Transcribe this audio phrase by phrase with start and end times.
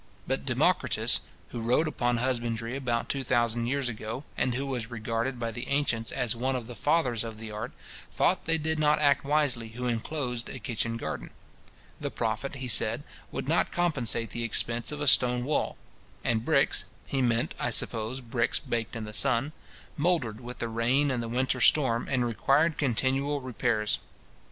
[0.25, 1.19] But Democritus,
[1.49, 5.67] who wrote upon husbandry about two thousand years ago, and who was regarded by the
[5.67, 7.71] ancients as one of the fathers of the art,
[8.09, 11.29] thought they did not act wisely who inclosed a kitchen garden.
[11.99, 15.77] The profit, he said, would not compensate the expense of a stone wall:
[16.23, 19.51] and bricks (he meant, I suppose, bricks baked in the sun)
[19.97, 23.99] mouldered with the rain and the winter storm, and required continual repairs.